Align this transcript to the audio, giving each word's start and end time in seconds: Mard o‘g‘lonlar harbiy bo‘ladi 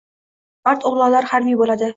Mard 0.69 0.89
o‘g‘lonlar 0.91 1.31
harbiy 1.35 1.63
bo‘ladi 1.65 1.89